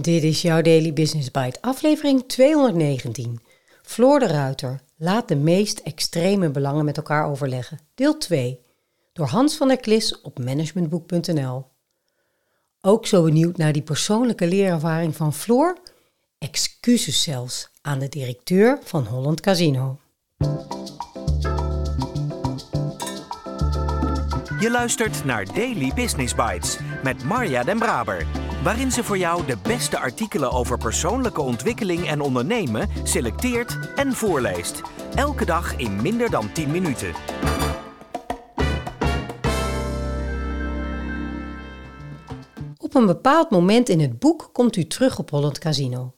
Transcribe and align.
Dit 0.00 0.22
is 0.22 0.42
jouw 0.42 0.62
Daily 0.62 0.92
Business 0.92 1.30
Bite, 1.30 1.60
aflevering 1.60 2.28
219. 2.28 3.40
Floor 3.82 4.18
de 4.18 4.26
Ruiter, 4.26 4.80
laat 4.96 5.28
de 5.28 5.36
meest 5.36 5.78
extreme 5.78 6.50
belangen 6.50 6.84
met 6.84 6.96
elkaar 6.96 7.26
overleggen. 7.26 7.78
Deel 7.94 8.18
2, 8.18 8.60
door 9.12 9.26
Hans 9.26 9.56
van 9.56 9.68
der 9.68 9.76
Klis 9.76 10.20
op 10.20 10.38
managementboek.nl. 10.38 11.64
Ook 12.80 13.06
zo 13.06 13.22
benieuwd 13.22 13.56
naar 13.56 13.72
die 13.72 13.82
persoonlijke 13.82 14.46
leerervaring 14.46 15.16
van 15.16 15.34
Floor? 15.34 15.78
Excuses 16.38 17.22
zelfs 17.22 17.68
aan 17.82 17.98
de 17.98 18.08
directeur 18.08 18.78
van 18.82 19.04
Holland 19.04 19.40
Casino. 19.40 19.98
Je 24.60 24.70
luistert 24.70 25.24
naar 25.24 25.44
Daily 25.44 25.92
Business 25.94 26.34
Bites 26.34 26.78
met 27.02 27.24
Marja 27.24 27.64
Den 27.64 27.78
Braber 27.78 28.26
waarin 28.62 28.92
ze 28.92 29.04
voor 29.04 29.18
jou 29.18 29.46
de 29.46 29.56
beste 29.62 29.98
artikelen 29.98 30.50
over 30.50 30.78
persoonlijke 30.78 31.40
ontwikkeling 31.40 32.08
en 32.08 32.20
ondernemen 32.20 32.88
selecteert 33.02 33.78
en 33.94 34.12
voorleest. 34.12 34.80
Elke 35.14 35.44
dag 35.44 35.76
in 35.76 36.02
minder 36.02 36.30
dan 36.30 36.52
10 36.52 36.70
minuten. 36.70 37.12
Op 42.78 42.94
een 42.94 43.06
bepaald 43.06 43.50
moment 43.50 43.88
in 43.88 44.00
het 44.00 44.18
boek 44.18 44.50
komt 44.52 44.76
u 44.76 44.86
terug 44.86 45.18
op 45.18 45.30
Holland 45.30 45.58
Casino. 45.58 46.14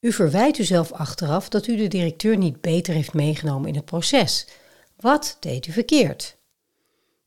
U 0.00 0.12
verwijt 0.12 0.58
uzelf 0.58 0.92
achteraf 0.92 1.48
dat 1.48 1.66
u 1.66 1.76
de 1.76 1.88
directeur 1.88 2.36
niet 2.36 2.60
beter 2.60 2.94
heeft 2.94 3.14
meegenomen 3.14 3.68
in 3.68 3.74
het 3.74 3.84
proces. 3.84 4.48
Wat 4.96 5.36
deed 5.40 5.66
u 5.66 5.72
verkeerd? 5.72 6.42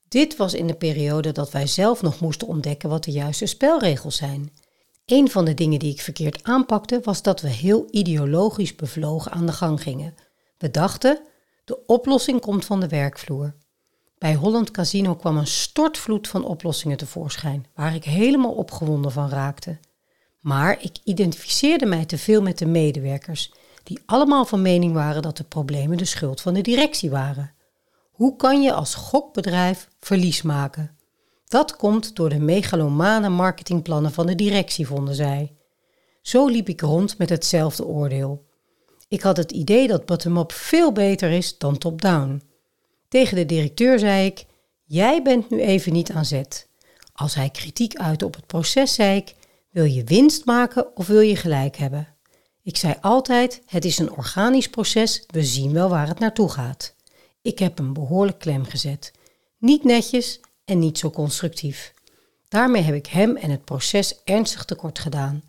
Dit 0.08 0.36
was 0.36 0.54
in 0.54 0.68
de 0.68 0.76
periode 0.76 1.32
dat 1.32 1.52
wij 1.52 1.68
zelf 1.68 2.02
nog 2.02 2.20
moesten 2.20 2.48
ontdekken 2.48 2.90
wat 2.90 3.04
de 3.04 3.12
juiste 3.12 3.46
spelregels 3.46 4.16
zijn. 4.16 4.52
Een 5.06 5.30
van 5.30 5.46
de 5.46 5.54
dingen 5.54 5.80
die 5.80 5.92
ik 5.92 6.02
verkeerd 6.02 6.44
aanpakte 6.44 7.00
was 7.04 7.22
dat 7.22 7.42
we 7.42 7.50
heel 7.50 7.88
ideologisch 7.92 8.76
bevlogen 8.76 9.32
aan 9.32 9.46
de 9.46 9.52
gang 9.52 9.82
gingen. 9.82 10.16
We 10.58 10.72
dachten, 10.72 11.20
de 11.66 11.86
oplossing 11.86 12.42
komt 12.42 12.66
van 12.66 12.80
de 12.80 12.88
werkvloer. 12.88 13.56
Bij 14.18 14.36
Holland 14.36 14.72
Casino 14.72 15.16
kwam 15.16 15.38
een 15.38 15.48
stortvloed 15.48 16.28
van 16.28 16.46
oplossingen 16.46 16.98
tevoorschijn, 16.98 17.66
waar 17.76 17.96
ik 17.96 18.04
helemaal 18.04 18.54
opgewonden 18.54 19.12
van 19.12 19.30
raakte. 19.30 19.80
Maar 20.40 20.84
ik 20.84 20.98
identificeerde 21.04 21.86
mij 21.86 22.06
te 22.06 22.18
veel 22.18 22.42
met 22.42 22.58
de 22.58 22.66
medewerkers, 22.66 23.52
die 23.84 24.00
allemaal 24.06 24.46
van 24.46 24.62
mening 24.62 24.94
waren 24.94 25.22
dat 25.22 25.38
de 25.38 25.44
problemen 25.44 25.98
de 25.98 26.06
schuld 26.06 26.42
van 26.42 26.54
de 26.54 26.62
directie 26.62 27.10
waren. 27.10 27.54
Hoe 28.18 28.36
kan 28.36 28.62
je 28.62 28.74
als 28.74 28.96
gokbedrijf 28.96 29.88
verlies 30.00 30.42
maken? 30.42 30.98
Dat 31.48 31.76
komt 31.76 32.16
door 32.16 32.30
de 32.30 32.40
megalomane 32.40 33.30
marketingplannen 33.30 34.12
van 34.12 34.26
de 34.26 34.36
directie, 34.36 34.88
vonden 34.88 35.16
zij. 35.16 35.56
Zo 36.22 36.48
liep 36.48 36.70
ik 36.70 36.82
rond 36.82 37.18
met 37.18 37.30
hetzelfde 37.30 37.86
oordeel. 37.86 38.46
Ik 39.08 39.22
had 39.22 39.38
het 39.38 39.52
idee 39.52 39.88
dat 39.88 40.06
bottom-up 40.06 40.52
veel 40.52 40.92
beter 40.92 41.32
is 41.32 41.58
dan 41.58 41.78
top-down. 41.78 42.42
Tegen 43.08 43.36
de 43.36 43.46
directeur 43.46 44.00
zei 44.00 44.26
ik: 44.26 44.46
Jij 44.86 45.22
bent 45.22 45.50
nu 45.50 45.62
even 45.62 45.94
niet 45.94 46.12
aan 46.12 46.26
zet. 46.26 46.68
Als 47.14 47.36
hij 47.36 47.50
kritiek 47.50 47.96
uitte 47.96 48.26
op 48.26 48.36
het 48.36 48.48
proces, 48.48 48.94
zei 48.94 49.18
ik: 49.18 49.36
Wil 49.70 49.86
je 49.86 50.04
winst 50.04 50.46
maken 50.46 50.96
of 50.96 51.08
wil 51.08 51.22
je 51.22 51.36
gelijk 51.36 51.76
hebben? 51.76 52.08
Ik 52.64 52.78
zei 52.78 52.96
altijd: 53.02 53.62
Het 53.66 53.86
is 53.86 54.00
een 54.00 54.12
organisch 54.12 54.70
proces, 54.70 55.24
we 55.28 55.44
zien 55.44 55.74
wel 55.74 55.90
waar 55.90 56.08
het 56.08 56.20
naartoe 56.20 56.50
gaat. 56.50 56.96
Ik 57.48 57.60
heb 57.60 57.78
hem 57.78 57.94
behoorlijk 57.94 58.40
klem 58.40 58.66
gezet. 58.66 59.12
Niet 59.58 59.84
netjes 59.84 60.40
en 60.66 60.80
niet 60.80 60.98
zo 60.98 61.10
constructief. 61.10 61.94
Daarmee 62.48 62.82
heb 62.82 62.96
ik 62.96 63.06
hem 63.06 63.36
en 63.36 63.50
het 63.50 63.66
proces 63.66 64.22
ernstig 64.24 64.66
tekort 64.66 65.00
gedaan. 65.00 65.44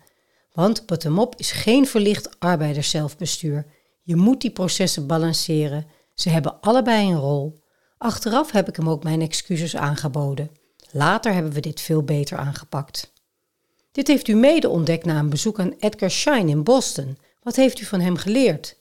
Want 0.53 0.85
bottom-up 0.85 1.33
is 1.37 1.51
geen 1.51 1.87
verlicht 1.87 2.39
arbeiderszelfbestuur. 2.39 3.65
Je 4.01 4.15
moet 4.15 4.41
die 4.41 4.51
processen 4.51 5.07
balanceren. 5.07 5.87
Ze 6.13 6.29
hebben 6.29 6.61
allebei 6.61 7.07
een 7.07 7.19
rol. 7.19 7.59
Achteraf 7.97 8.51
heb 8.51 8.67
ik 8.67 8.75
hem 8.75 8.89
ook 8.89 9.03
mijn 9.03 9.21
excuses 9.21 9.75
aangeboden. 9.75 10.51
Later 10.91 11.33
hebben 11.33 11.51
we 11.51 11.59
dit 11.59 11.81
veel 11.81 12.03
beter 12.03 12.37
aangepakt. 12.37 13.13
Dit 13.91 14.07
heeft 14.07 14.27
u 14.27 14.33
mede 14.33 14.69
ontdekt 14.69 15.05
na 15.05 15.19
een 15.19 15.29
bezoek 15.29 15.59
aan 15.59 15.75
Edgar 15.79 16.11
Schein 16.11 16.49
in 16.49 16.63
Boston. 16.63 17.17
Wat 17.41 17.55
heeft 17.55 17.79
u 17.79 17.85
van 17.85 17.99
hem 17.99 18.17
geleerd? 18.17 18.77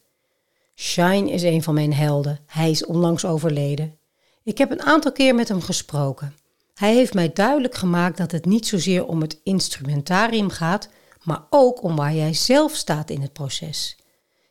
Shine 0.80 1.30
is 1.30 1.42
een 1.42 1.62
van 1.62 1.74
mijn 1.74 1.92
helden. 1.92 2.38
Hij 2.46 2.70
is 2.70 2.84
onlangs 2.84 3.24
overleden. 3.24 3.98
Ik 4.42 4.58
heb 4.58 4.70
een 4.70 4.82
aantal 4.82 5.12
keer 5.12 5.34
met 5.34 5.48
hem 5.48 5.60
gesproken. 5.60 6.34
Hij 6.74 6.94
heeft 6.94 7.14
mij 7.14 7.32
duidelijk 7.32 7.74
gemaakt 7.74 8.16
dat 8.16 8.32
het 8.32 8.44
niet 8.44 8.66
zozeer 8.66 9.06
om 9.06 9.20
het 9.20 9.40
instrumentarium 9.42 10.50
gaat, 10.50 10.88
maar 11.22 11.46
ook 11.50 11.82
om 11.82 11.96
waar 11.96 12.14
jij 12.14 12.34
zelf 12.34 12.74
staat 12.74 13.10
in 13.10 13.20
het 13.20 13.32
proces. 13.32 13.96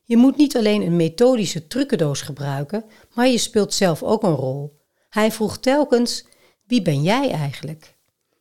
Je 0.04 0.18
moet 0.18 0.38
niet 0.38 0.58
alleen 0.58 0.82
een 0.82 0.96
methodische 0.96 1.68
trucendoos 1.68 2.22
gebruiken, 2.22 2.84
maar 3.14 3.28
je 3.28 3.38
speelt 3.38 3.74
zelf 3.74 4.04
ook 4.04 4.24
een 4.24 4.36
rol. 4.36 4.82
Hij 5.10 5.32
vroeg 5.32 5.58
telkens: 5.58 6.26
Wie 6.66 6.82
ben 6.82 7.02
jij 7.02 7.32
eigenlijk? 7.32 7.96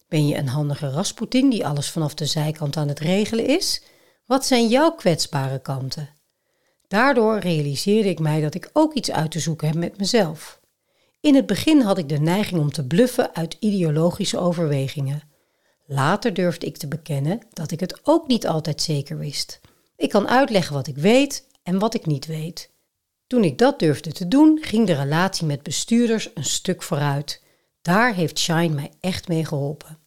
Ben 0.08 0.26
je 0.26 0.36
een 0.36 0.48
handige 0.48 0.90
Rasputin 0.90 1.50
die 1.50 1.66
alles 1.66 1.90
vanaf 1.90 2.14
de 2.14 2.26
zijkant 2.26 2.76
aan 2.76 2.88
het 2.88 2.98
regelen 2.98 3.46
is? 3.46 3.82
Wat 4.24 4.46
zijn 4.46 4.68
jouw 4.68 4.90
kwetsbare 4.90 5.58
kanten? 5.58 6.15
Daardoor 6.88 7.38
realiseerde 7.38 8.08
ik 8.08 8.18
mij 8.18 8.40
dat 8.40 8.54
ik 8.54 8.70
ook 8.72 8.94
iets 8.94 9.10
uit 9.10 9.30
te 9.30 9.40
zoeken 9.40 9.66
heb 9.66 9.76
met 9.76 9.98
mezelf. 9.98 10.60
In 11.20 11.34
het 11.34 11.46
begin 11.46 11.80
had 11.80 11.98
ik 11.98 12.08
de 12.08 12.18
neiging 12.18 12.60
om 12.60 12.72
te 12.72 12.86
bluffen 12.86 13.34
uit 13.34 13.56
ideologische 13.60 14.38
overwegingen. 14.38 15.22
Later 15.86 16.34
durfde 16.34 16.66
ik 16.66 16.76
te 16.76 16.88
bekennen 16.88 17.40
dat 17.50 17.70
ik 17.70 17.80
het 17.80 18.00
ook 18.02 18.26
niet 18.26 18.46
altijd 18.46 18.82
zeker 18.82 19.18
wist. 19.18 19.60
Ik 19.96 20.10
kan 20.10 20.28
uitleggen 20.28 20.74
wat 20.74 20.86
ik 20.86 20.96
weet 20.96 21.46
en 21.62 21.78
wat 21.78 21.94
ik 21.94 22.06
niet 22.06 22.26
weet. 22.26 22.70
Toen 23.26 23.44
ik 23.44 23.58
dat 23.58 23.78
durfde 23.78 24.12
te 24.12 24.28
doen, 24.28 24.58
ging 24.60 24.86
de 24.86 24.94
relatie 24.94 25.46
met 25.46 25.62
bestuurders 25.62 26.30
een 26.34 26.44
stuk 26.44 26.82
vooruit. 26.82 27.42
Daar 27.82 28.14
heeft 28.14 28.38
Shine 28.38 28.74
mij 28.74 28.90
echt 29.00 29.28
mee 29.28 29.44
geholpen. 29.44 29.98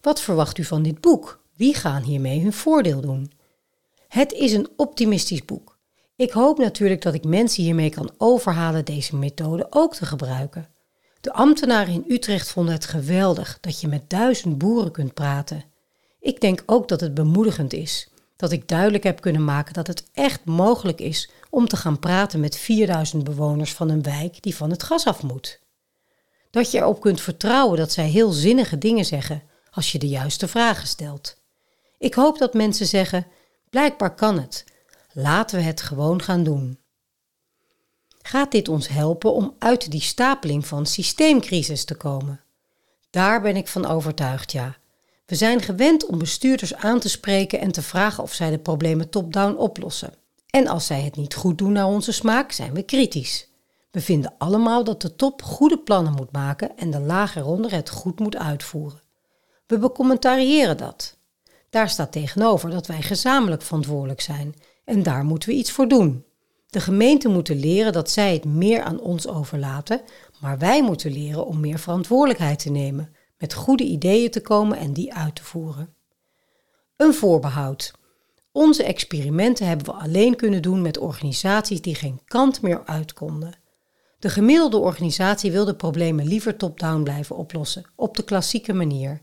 Wat 0.00 0.20
verwacht 0.20 0.58
u 0.58 0.64
van 0.64 0.82
dit 0.82 1.00
boek? 1.00 1.42
Wie 1.56 1.74
gaan 1.74 2.02
hiermee 2.02 2.40
hun 2.40 2.52
voordeel 2.52 3.00
doen? 3.00 3.32
Het 4.08 4.32
is 4.32 4.52
een 4.52 4.68
optimistisch 4.76 5.44
boek. 5.44 5.77
Ik 6.18 6.30
hoop 6.30 6.58
natuurlijk 6.58 7.02
dat 7.02 7.14
ik 7.14 7.24
mensen 7.24 7.62
hiermee 7.62 7.90
kan 7.90 8.10
overhalen 8.16 8.84
deze 8.84 9.16
methode 9.16 9.66
ook 9.70 9.94
te 9.94 10.06
gebruiken. 10.06 10.68
De 11.20 11.32
ambtenaren 11.32 11.92
in 11.92 12.04
Utrecht 12.08 12.50
vonden 12.50 12.74
het 12.74 12.84
geweldig 12.84 13.58
dat 13.60 13.80
je 13.80 13.88
met 13.88 14.10
duizend 14.10 14.58
boeren 14.58 14.92
kunt 14.92 15.14
praten. 15.14 15.64
Ik 16.20 16.40
denk 16.40 16.62
ook 16.66 16.88
dat 16.88 17.00
het 17.00 17.14
bemoedigend 17.14 17.72
is 17.72 18.10
dat 18.36 18.52
ik 18.52 18.68
duidelijk 18.68 19.04
heb 19.04 19.20
kunnen 19.20 19.44
maken 19.44 19.74
dat 19.74 19.86
het 19.86 20.10
echt 20.12 20.44
mogelijk 20.44 21.00
is 21.00 21.30
om 21.50 21.68
te 21.68 21.76
gaan 21.76 21.98
praten 21.98 22.40
met 22.40 22.56
4000 22.56 23.24
bewoners 23.24 23.72
van 23.72 23.88
een 23.88 24.02
wijk 24.02 24.42
die 24.42 24.56
van 24.56 24.70
het 24.70 24.82
gas 24.82 25.06
af 25.06 25.22
moet. 25.22 25.60
Dat 26.50 26.70
je 26.70 26.78
erop 26.78 27.00
kunt 27.00 27.20
vertrouwen 27.20 27.78
dat 27.78 27.92
zij 27.92 28.08
heel 28.08 28.30
zinnige 28.30 28.78
dingen 28.78 29.04
zeggen 29.04 29.42
als 29.70 29.92
je 29.92 29.98
de 29.98 30.08
juiste 30.08 30.48
vragen 30.48 30.88
stelt. 30.88 31.36
Ik 31.98 32.14
hoop 32.14 32.38
dat 32.38 32.54
mensen 32.54 32.86
zeggen: 32.86 33.26
blijkbaar 33.70 34.14
kan 34.14 34.38
het. 34.38 34.64
Laten 35.20 35.58
we 35.58 35.64
het 35.64 35.80
gewoon 35.80 36.22
gaan 36.22 36.42
doen. 36.42 36.78
Gaat 38.22 38.50
dit 38.50 38.68
ons 38.68 38.88
helpen 38.88 39.32
om 39.32 39.54
uit 39.58 39.90
die 39.90 40.00
stapeling 40.00 40.66
van 40.66 40.86
systeemcrisis 40.86 41.84
te 41.84 41.94
komen? 41.94 42.40
Daar 43.10 43.40
ben 43.40 43.56
ik 43.56 43.68
van 43.68 43.86
overtuigd, 43.86 44.52
ja. 44.52 44.76
We 45.26 45.34
zijn 45.34 45.62
gewend 45.62 46.06
om 46.06 46.18
bestuurders 46.18 46.74
aan 46.74 47.00
te 47.00 47.08
spreken 47.08 47.60
en 47.60 47.72
te 47.72 47.82
vragen 47.82 48.22
of 48.22 48.32
zij 48.32 48.50
de 48.50 48.58
problemen 48.58 49.10
top-down 49.10 49.56
oplossen. 49.56 50.14
En 50.50 50.66
als 50.66 50.86
zij 50.86 51.00
het 51.00 51.16
niet 51.16 51.34
goed 51.34 51.58
doen 51.58 51.72
naar 51.72 51.86
onze 51.86 52.12
smaak, 52.12 52.52
zijn 52.52 52.74
we 52.74 52.82
kritisch. 52.82 53.48
We 53.90 54.00
vinden 54.00 54.34
allemaal 54.38 54.84
dat 54.84 55.02
de 55.02 55.16
top 55.16 55.42
goede 55.42 55.78
plannen 55.78 56.12
moet 56.12 56.32
maken 56.32 56.76
en 56.76 56.90
de 56.90 57.00
laag 57.00 57.36
eronder 57.36 57.72
het 57.72 57.90
goed 57.90 58.18
moet 58.18 58.36
uitvoeren. 58.36 59.02
We 59.66 59.78
becommentariëren 59.78 60.76
dat. 60.76 61.16
Daar 61.70 61.88
staat 61.88 62.12
tegenover 62.12 62.70
dat 62.70 62.86
wij 62.86 63.02
gezamenlijk 63.02 63.62
verantwoordelijk 63.62 64.20
zijn 64.20 64.54
en 64.88 65.02
daar 65.02 65.24
moeten 65.24 65.48
we 65.48 65.54
iets 65.54 65.70
voor 65.70 65.88
doen. 65.88 66.24
De 66.66 66.80
gemeenten 66.80 67.32
moeten 67.32 67.56
leren 67.56 67.92
dat 67.92 68.10
zij 68.10 68.32
het 68.32 68.44
meer 68.44 68.82
aan 68.82 69.00
ons 69.00 69.26
overlaten, 69.26 70.00
maar 70.40 70.58
wij 70.58 70.82
moeten 70.82 71.12
leren 71.12 71.46
om 71.46 71.60
meer 71.60 71.78
verantwoordelijkheid 71.78 72.58
te 72.58 72.70
nemen, 72.70 73.14
met 73.38 73.54
goede 73.54 73.84
ideeën 73.84 74.30
te 74.30 74.40
komen 74.40 74.78
en 74.78 74.92
die 74.92 75.14
uit 75.14 75.34
te 75.34 75.44
voeren. 75.44 75.94
Een 76.96 77.14
voorbehoud. 77.14 77.92
Onze 78.52 78.84
experimenten 78.84 79.66
hebben 79.66 79.86
we 79.86 79.92
alleen 79.92 80.36
kunnen 80.36 80.62
doen 80.62 80.82
met 80.82 80.98
organisaties 80.98 81.80
die 81.80 81.94
geen 81.94 82.20
kant 82.24 82.62
meer 82.62 82.82
uit 82.84 83.12
konden. 83.12 83.58
De 84.18 84.28
gemiddelde 84.28 84.78
organisatie 84.78 85.52
wil 85.52 85.64
de 85.64 85.76
problemen 85.76 86.26
liever 86.26 86.56
top-down 86.56 87.02
blijven 87.02 87.36
oplossen, 87.36 87.84
op 87.96 88.16
de 88.16 88.24
klassieke 88.24 88.72
manier. 88.72 89.20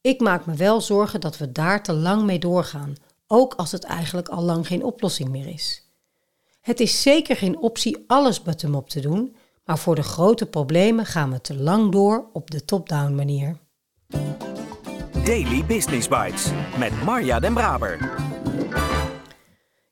Ik 0.00 0.20
maak 0.20 0.46
me 0.46 0.54
wel 0.54 0.80
zorgen 0.80 1.20
dat 1.20 1.38
we 1.38 1.52
daar 1.52 1.82
te 1.82 1.92
lang 1.92 2.22
mee 2.22 2.38
doorgaan, 2.38 2.94
ook 3.32 3.54
als 3.54 3.72
het 3.72 3.84
eigenlijk 3.84 4.28
al 4.28 4.42
lang 4.42 4.66
geen 4.66 4.84
oplossing 4.84 5.28
meer 5.28 5.46
is. 5.46 5.84
Het 6.60 6.80
is 6.80 7.02
zeker 7.02 7.36
geen 7.36 7.58
optie 7.58 8.04
alles 8.06 8.42
bottom-up 8.42 8.88
te 8.88 9.00
doen, 9.00 9.36
maar 9.64 9.78
voor 9.78 9.94
de 9.94 10.02
grote 10.02 10.46
problemen 10.46 11.06
gaan 11.06 11.30
we 11.30 11.40
te 11.40 11.54
lang 11.54 11.92
door 11.92 12.30
op 12.32 12.50
de 12.50 12.64
top-down 12.64 13.14
manier. 13.14 13.56
Daily 15.24 15.64
Business 15.64 16.08
Bites 16.08 16.50
met 16.78 17.02
Marja 17.02 17.40
Den 17.40 17.54
Braber. 17.54 18.14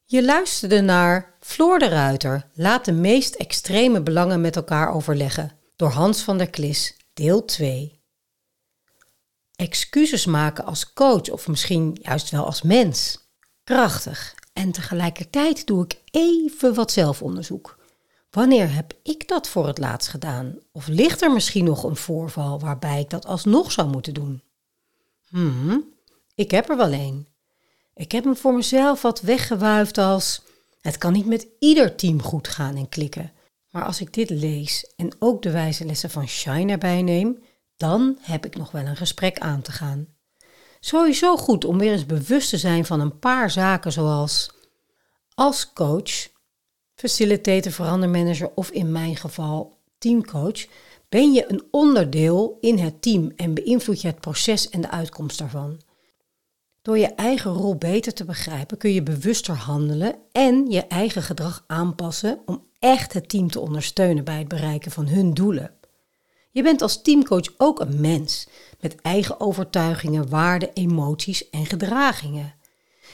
Je 0.04 0.24
luisterde 0.24 0.80
naar 0.80 1.34
Floor 1.40 1.78
de 1.78 1.88
Ruiter 1.88 2.46
laat 2.54 2.84
de 2.84 2.92
meest 2.92 3.34
extreme 3.34 4.02
belangen 4.02 4.40
met 4.40 4.56
elkaar 4.56 4.92
overleggen 4.92 5.52
door 5.76 5.90
Hans 5.90 6.22
van 6.22 6.38
der 6.38 6.50
Klis, 6.50 6.96
deel 7.12 7.44
2. 7.44 8.02
Excuses 9.56 10.26
maken 10.26 10.64
als 10.64 10.92
coach 10.92 11.30
of 11.30 11.48
misschien 11.48 11.98
juist 12.02 12.30
wel 12.30 12.44
als 12.44 12.62
mens. 12.62 13.26
Krachtig. 13.68 14.34
En 14.52 14.72
tegelijkertijd 14.72 15.66
doe 15.66 15.84
ik 15.84 16.00
even 16.10 16.74
wat 16.74 16.92
zelfonderzoek. 16.92 17.78
Wanneer 18.30 18.74
heb 18.74 18.92
ik 19.02 19.28
dat 19.28 19.48
voor 19.48 19.66
het 19.66 19.78
laatst 19.78 20.08
gedaan? 20.08 20.58
Of 20.72 20.86
ligt 20.86 21.22
er 21.22 21.32
misschien 21.32 21.64
nog 21.64 21.82
een 21.82 21.96
voorval 21.96 22.60
waarbij 22.60 23.00
ik 23.00 23.10
dat 23.10 23.26
alsnog 23.26 23.72
zou 23.72 23.88
moeten 23.88 24.14
doen? 24.14 24.42
Hmm, 25.28 25.84
ik 26.34 26.50
heb 26.50 26.68
er 26.68 26.76
wel 26.76 26.92
een. 26.92 27.28
Ik 27.94 28.12
heb 28.12 28.24
hem 28.24 28.36
voor 28.36 28.54
mezelf 28.54 29.02
wat 29.02 29.20
weggewuifd 29.20 29.98
als: 29.98 30.42
het 30.80 30.98
kan 30.98 31.12
niet 31.12 31.26
met 31.26 31.46
ieder 31.58 31.96
team 31.96 32.22
goed 32.22 32.48
gaan 32.48 32.76
en 32.76 32.88
klikken. 32.88 33.32
Maar 33.70 33.84
als 33.84 34.00
ik 34.00 34.14
dit 34.14 34.30
lees 34.30 34.92
en 34.96 35.10
ook 35.18 35.42
de 35.42 35.50
wijze 35.50 35.84
lessen 35.84 36.10
van 36.10 36.28
Shine 36.28 36.72
erbij 36.72 37.02
neem, 37.02 37.38
dan 37.76 38.18
heb 38.20 38.46
ik 38.46 38.56
nog 38.56 38.70
wel 38.70 38.86
een 38.86 38.96
gesprek 38.96 39.38
aan 39.38 39.62
te 39.62 39.72
gaan. 39.72 40.17
Sowieso 40.80 41.36
goed 41.36 41.64
om 41.64 41.78
weer 41.78 41.92
eens 41.92 42.06
bewust 42.06 42.50
te 42.50 42.58
zijn 42.58 42.84
van 42.84 43.00
een 43.00 43.18
paar 43.18 43.50
zaken 43.50 43.92
zoals 43.92 44.50
als 45.34 45.72
coach, 45.72 46.28
facilitator, 46.94 47.72
verandermanager 47.72 48.50
of 48.54 48.70
in 48.70 48.92
mijn 48.92 49.16
geval 49.16 49.78
teamcoach, 49.98 50.66
ben 51.08 51.32
je 51.32 51.44
een 51.48 51.62
onderdeel 51.70 52.58
in 52.60 52.78
het 52.78 53.02
team 53.02 53.32
en 53.36 53.54
beïnvloed 53.54 54.00
je 54.00 54.08
het 54.08 54.20
proces 54.20 54.68
en 54.68 54.80
de 54.80 54.90
uitkomst 54.90 55.38
daarvan. 55.38 55.80
Door 56.82 56.98
je 56.98 57.06
eigen 57.06 57.52
rol 57.52 57.76
beter 57.76 58.14
te 58.14 58.24
begrijpen 58.24 58.78
kun 58.78 58.92
je 58.92 59.02
bewuster 59.02 59.54
handelen 59.54 60.14
en 60.32 60.70
je 60.70 60.86
eigen 60.86 61.22
gedrag 61.22 61.64
aanpassen 61.66 62.40
om 62.46 62.66
echt 62.78 63.12
het 63.12 63.28
team 63.28 63.50
te 63.50 63.60
ondersteunen 63.60 64.24
bij 64.24 64.38
het 64.38 64.48
bereiken 64.48 64.90
van 64.90 65.08
hun 65.08 65.34
doelen. 65.34 65.74
Je 66.50 66.62
bent 66.62 66.82
als 66.82 67.02
teamcoach 67.02 67.54
ook 67.56 67.80
een 67.80 68.00
mens 68.00 68.48
met 68.80 69.00
eigen 69.00 69.40
overtuigingen, 69.40 70.28
waarden, 70.28 70.72
emoties 70.74 71.50
en 71.50 71.66
gedragingen. 71.66 72.54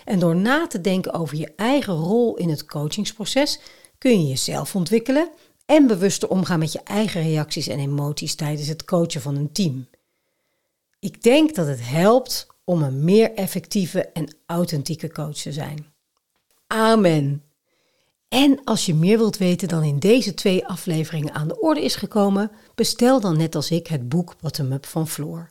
En 0.04 0.18
door 0.18 0.36
na 0.36 0.66
te 0.66 0.80
denken 0.80 1.12
over 1.12 1.36
je 1.36 1.52
eigen 1.56 1.94
rol 1.94 2.36
in 2.36 2.48
het 2.48 2.64
coachingsproces 2.64 3.60
kun 3.98 4.20
je 4.20 4.28
jezelf 4.28 4.74
ontwikkelen 4.74 5.30
en 5.66 5.86
bewuster 5.86 6.28
omgaan 6.28 6.58
met 6.58 6.72
je 6.72 6.80
eigen 6.84 7.22
reacties 7.22 7.66
en 7.66 7.78
emoties 7.78 8.34
tijdens 8.34 8.68
het 8.68 8.84
coachen 8.84 9.20
van 9.20 9.36
een 9.36 9.52
team. 9.52 9.86
Ik 11.00 11.22
denk 11.22 11.54
dat 11.54 11.66
het 11.66 11.88
helpt 11.88 12.46
om 12.64 12.82
een 12.82 13.04
meer 13.04 13.34
effectieve 13.34 14.06
en 14.06 14.36
authentieke 14.46 15.12
coach 15.12 15.36
te 15.36 15.52
zijn. 15.52 15.86
Amen. 16.66 17.42
En 18.28 18.64
als 18.64 18.86
je 18.86 18.94
meer 18.94 19.18
wilt 19.18 19.36
weten 19.36 19.68
dan 19.68 19.82
in 19.82 19.98
deze 19.98 20.34
twee 20.34 20.66
afleveringen 20.66 21.34
aan 21.34 21.48
de 21.48 21.60
orde 21.60 21.84
is 21.84 21.96
gekomen, 21.96 22.50
bestel 22.74 23.20
dan 23.20 23.36
net 23.36 23.54
als 23.54 23.70
ik 23.70 23.86
het 23.86 24.08
boek 24.08 24.34
Bottom 24.40 24.72
Up 24.72 24.86
van 24.86 25.08
Floor. 25.08 25.50